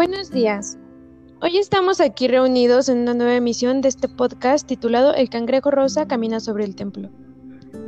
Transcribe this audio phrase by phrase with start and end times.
[0.00, 0.78] Buenos días.
[1.42, 6.08] Hoy estamos aquí reunidos en una nueva emisión de este podcast titulado El cangrejo rosa
[6.08, 7.10] camina sobre el templo.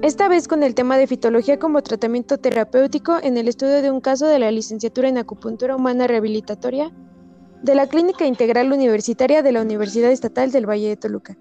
[0.03, 4.03] Esta vez con el tema de fitología como tratamiento terapéutico en el estudio de un
[4.03, 6.93] caso de la licenciatura en acupuntura humana rehabilitatoria
[7.63, 11.39] de la Clínica Integral Universitaria de la Universidad Estatal del Valle de Toluca.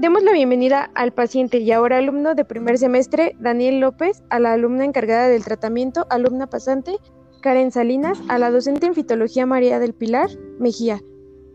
[0.00, 4.54] Demos la bienvenida al paciente y ahora alumno de primer semestre, Daniel López, a la
[4.54, 6.96] alumna encargada del tratamiento, alumna pasante,
[7.40, 11.00] Karen Salinas, a la docente en fitología María del Pilar Mejía,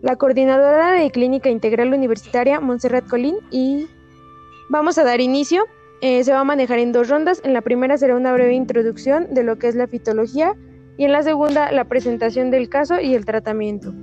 [0.02, 3.88] la coordinadora de Clínica Integral Universitaria Montserrat Colín y
[4.70, 5.64] vamos a dar inicio.
[6.02, 7.42] Eh, se va a manejar en dos rondas.
[7.46, 10.56] En la primera será una breve introducción de lo que es la fitología
[10.98, 13.94] y en la segunda la presentación del caso y el tratamiento.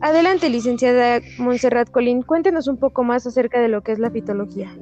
[0.00, 4.74] Adelante, licenciada Montserrat Colín, cuéntenos un poco más acerca de lo que es la fitología.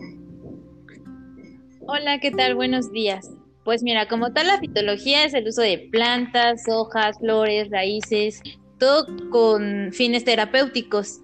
[1.88, 2.54] Hola, ¿qué tal?
[2.54, 3.35] Buenos días.
[3.66, 8.40] Pues mira, como tal la fitología es el uso de plantas, hojas, flores, raíces,
[8.78, 11.18] todo con fines terapéuticos.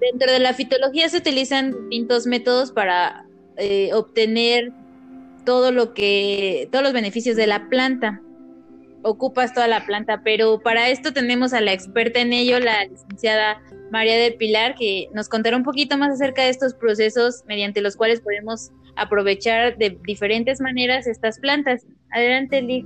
[0.00, 4.70] Dentro de la fitología se utilizan distintos métodos para eh, obtener
[5.44, 8.22] todo lo que, todos los beneficios de la planta.
[9.02, 13.60] Ocupas toda la planta, pero para esto tenemos a la experta en ello, la licenciada
[13.90, 17.96] María del Pilar, que nos contará un poquito más acerca de estos procesos mediante los
[17.96, 21.86] cuales podemos aprovechar de diferentes maneras estas plantas.
[22.10, 22.84] Adelante, Liz.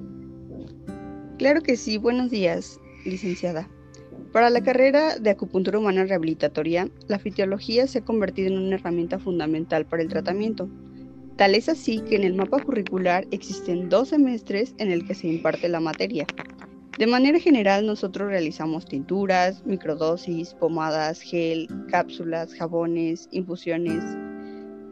[1.39, 3.69] Claro que sí, buenos días, licenciada.
[4.33, 9.19] Para la carrera de acupuntura humana rehabilitatoria, la fisiología se ha convertido en una herramienta
[9.19, 10.69] fundamental para el tratamiento.
[11.36, 15.27] Tal es así que en el mapa curricular existen dos semestres en el que se
[15.27, 16.27] imparte la materia.
[16.98, 24.05] De manera general, nosotros realizamos tinturas, microdosis, pomadas, gel, cápsulas, jabones, infusiones,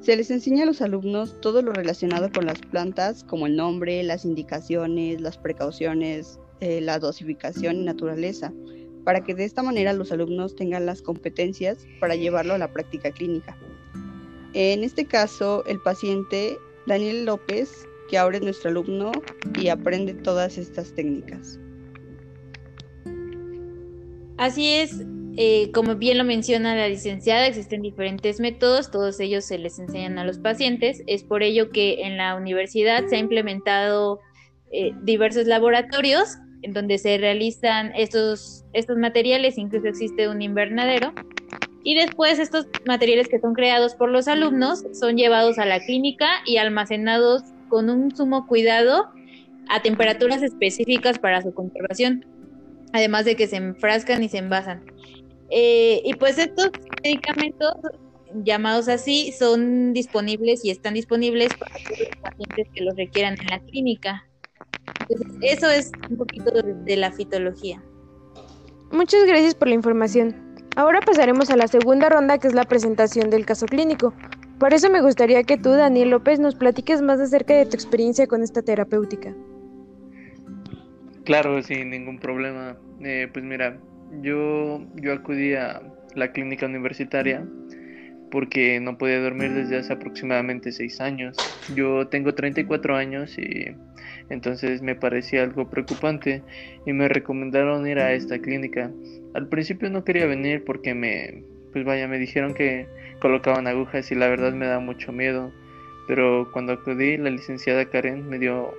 [0.00, 4.02] se les enseña a los alumnos todo lo relacionado con las plantas, como el nombre,
[4.02, 8.52] las indicaciones, las precauciones, eh, la dosificación y naturaleza,
[9.04, 13.10] para que de esta manera los alumnos tengan las competencias para llevarlo a la práctica
[13.10, 13.56] clínica.
[14.54, 19.12] En este caso, el paciente Daniel López, que ahora es nuestro alumno
[19.58, 21.58] y aprende todas estas técnicas.
[24.38, 25.04] Así es,
[25.40, 30.18] eh, como bien lo menciona la licenciada, existen diferentes métodos, todos ellos se les enseñan
[30.18, 31.04] a los pacientes.
[31.06, 34.18] Es por ello que en la universidad se ha implementado
[34.72, 41.12] eh, diversos laboratorios en donde se realizan estos, estos materiales, incluso existe un invernadero.
[41.84, 46.26] Y después estos materiales que son creados por los alumnos son llevados a la clínica
[46.46, 49.06] y almacenados con un sumo cuidado
[49.68, 52.26] a temperaturas específicas para su conservación,
[52.92, 54.82] además de que se enfrascan y se envasan.
[55.50, 56.70] Eh, y pues estos
[57.02, 57.74] medicamentos
[58.44, 63.60] llamados así son disponibles y están disponibles para los pacientes que los requieran en la
[63.60, 64.24] clínica.
[65.40, 67.82] eso es un poquito de la fitología.
[68.90, 70.34] Muchas gracias por la información.
[70.76, 74.14] Ahora pasaremos a la segunda ronda que es la presentación del caso clínico.
[74.58, 78.26] Por eso me gustaría que tú, Daniel López, nos platiques más acerca de tu experiencia
[78.26, 79.34] con esta terapéutica.
[81.24, 82.76] Claro, sin ningún problema.
[83.00, 83.78] Eh, pues mira,
[84.22, 85.82] yo, yo acudí a
[86.14, 87.44] la clínica universitaria
[88.30, 91.46] porque no podía dormir desde hace aproximadamente seis años.
[91.68, 93.74] Yo tengo 34 años y
[94.28, 96.42] entonces me parecía algo preocupante
[96.84, 98.90] y me recomendaron ir a esta clínica.
[99.34, 101.42] Al principio no quería venir porque me,
[101.72, 102.86] pues vaya, me dijeron que
[103.20, 105.50] colocaban agujas y la verdad me da mucho miedo.
[106.06, 108.74] Pero cuando acudí, la licenciada Karen me dio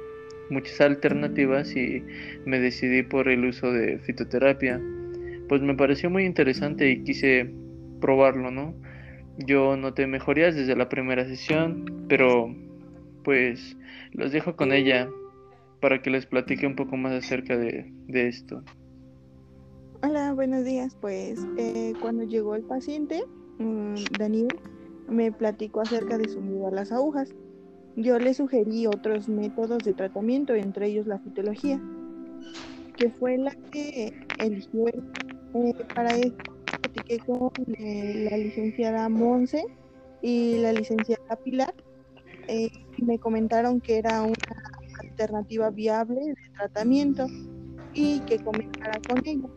[0.49, 2.03] muchas alternativas y
[2.45, 4.79] me decidí por el uso de fitoterapia
[5.49, 7.51] pues me pareció muy interesante y quise
[7.99, 8.75] probarlo, ¿no?
[9.39, 12.55] Yo noté mejorías desde la primera sesión, pero
[13.23, 13.75] pues
[14.13, 15.09] los dejo con ella
[15.81, 18.63] para que les platique un poco más acerca de, esto.
[20.03, 20.95] Hola, buenos días.
[21.01, 23.23] Pues eh, cuando llegó el paciente,
[23.57, 24.49] mm, Daniel
[25.09, 27.33] me platicó acerca de su miedo a las agujas.
[27.95, 31.81] Yo le sugerí otros métodos de tratamiento, entre ellos la fitología,
[32.99, 39.63] que fue la que eligió eh, para esto platiqué con eh, la licenciada Monse
[40.21, 41.73] y la licenciada Pilar.
[42.49, 44.35] Eh, me comentaron que era una
[44.99, 47.25] alternativa viable de tratamiento
[47.93, 49.47] y que comentara con ella.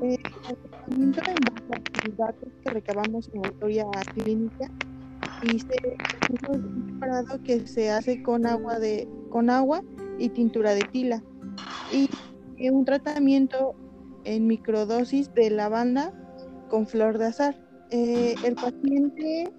[0.00, 1.20] el tratamiento
[2.04, 4.70] en datos que recabamos en autoría clínica
[5.42, 5.96] y se
[6.86, 9.82] preparado que se hace con agua de con agua
[10.18, 11.22] y tintura de tila
[11.92, 13.74] y un tratamiento
[14.24, 16.12] en microdosis de lavanda
[16.68, 17.56] con flor de azar.
[17.90, 19.52] Eh, el paciente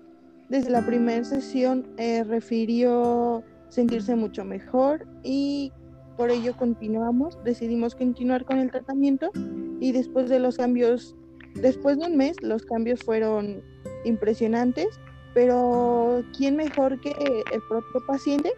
[0.49, 5.71] desde la primera sesión eh, refirió sentirse mucho mejor y
[6.17, 9.31] por ello continuamos, decidimos continuar con el tratamiento
[9.79, 11.15] y después de los cambios,
[11.55, 13.61] después de un mes, los cambios fueron
[14.03, 14.87] impresionantes,
[15.33, 18.51] pero ¿quién mejor que el propio paciente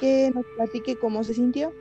[0.00, 1.72] que nos platique cómo se sintió?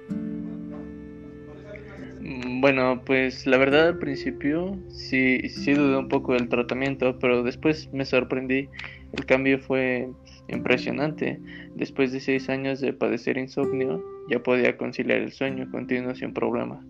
[2.27, 7.41] Mm, bueno, pues la verdad al principio sí, sí dudé un poco del tratamiento, pero
[7.41, 8.67] después me sorprendí.
[9.13, 10.09] El cambio fue
[10.49, 11.39] impresionante.
[11.75, 16.83] Después de seis años de padecer insomnio, ya podía conciliar el sueño continuo sin problema.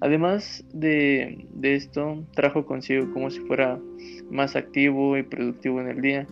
[0.00, 3.78] Además de, de esto, trajo consigo como si fuera
[4.28, 6.26] más activo y productivo en el día,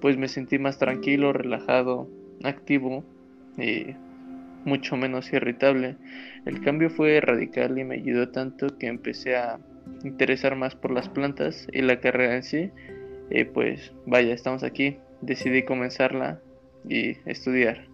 [0.00, 2.08] pues me sentí más tranquilo, relajado,
[2.44, 3.02] activo
[3.58, 3.96] y
[4.64, 5.96] mucho menos irritable.
[6.46, 9.58] El cambio fue radical y me ayudó tanto que empecé a
[10.04, 12.70] interesar más por las plantas y la carrera en sí.
[13.52, 14.98] Pues vaya, estamos aquí.
[15.20, 16.40] Decidí comenzarla
[16.88, 17.86] y estudiar.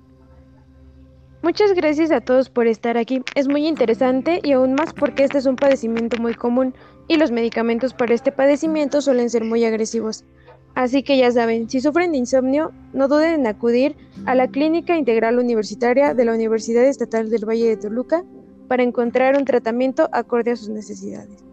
[1.43, 3.23] Muchas gracias a todos por estar aquí.
[3.35, 6.75] Es muy interesante y aún más porque este es un padecimiento muy común
[7.09, 10.25] y los medicamentos para este padecimiento suelen ser muy agresivos.
[10.75, 14.97] Así que ya saben, si sufren de insomnio, no duden en acudir a la Clínica
[14.97, 18.25] Integral Universitaria de la Universidad Estatal del Valle de Toluca
[18.69, 21.50] para encontrar un tratamiento acorde a sus necesidades.